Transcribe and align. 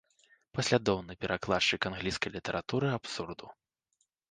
Паслядоўны 0.59 1.17
перакладчык 1.25 1.81
англійскай 1.91 2.35
літаратуры 2.39 2.87
абсурду. 2.97 3.45